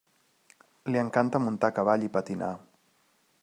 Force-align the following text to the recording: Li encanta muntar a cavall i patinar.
Li 0.93 1.01
encanta 1.01 1.41
muntar 1.45 1.71
a 1.73 1.77
cavall 1.81 2.07
i 2.09 2.13
patinar. 2.17 2.51